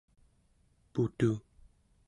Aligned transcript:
putu¹ 0.93 1.31